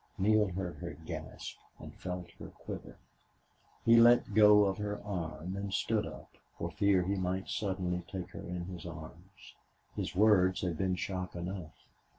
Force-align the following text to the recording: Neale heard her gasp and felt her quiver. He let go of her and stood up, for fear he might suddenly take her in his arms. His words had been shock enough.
Neale 0.17 0.49
heard 0.53 0.77
her 0.77 0.95
gasp 1.05 1.57
and 1.77 1.93
felt 1.93 2.31
her 2.39 2.47
quiver. 2.47 2.97
He 3.85 3.97
let 3.97 4.33
go 4.33 4.65
of 4.65 4.79
her 4.79 4.95
and 5.05 5.71
stood 5.71 6.07
up, 6.07 6.37
for 6.57 6.71
fear 6.71 7.03
he 7.03 7.13
might 7.13 7.47
suddenly 7.49 8.01
take 8.11 8.31
her 8.31 8.41
in 8.41 8.65
his 8.65 8.83
arms. 8.83 9.53
His 9.95 10.15
words 10.15 10.61
had 10.61 10.75
been 10.75 10.95
shock 10.95 11.35
enough. 11.35 11.77